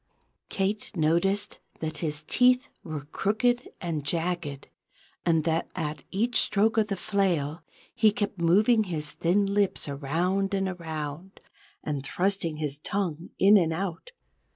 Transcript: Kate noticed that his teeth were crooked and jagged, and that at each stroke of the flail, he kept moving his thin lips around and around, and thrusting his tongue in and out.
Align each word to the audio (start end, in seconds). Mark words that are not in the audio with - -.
Kate 0.49 0.91
noticed 0.95 1.59
that 1.79 1.99
his 1.99 2.23
teeth 2.23 2.69
were 2.83 3.05
crooked 3.05 3.69
and 3.79 4.03
jagged, 4.03 4.67
and 5.27 5.43
that 5.43 5.67
at 5.75 6.05
each 6.09 6.39
stroke 6.41 6.75
of 6.79 6.87
the 6.87 6.95
flail, 6.95 7.61
he 7.93 8.11
kept 8.11 8.41
moving 8.41 8.85
his 8.85 9.11
thin 9.11 9.45
lips 9.45 9.87
around 9.87 10.55
and 10.55 10.67
around, 10.67 11.39
and 11.83 12.03
thrusting 12.03 12.55
his 12.55 12.79
tongue 12.79 13.29
in 13.37 13.57
and 13.57 13.73
out. 13.73 14.11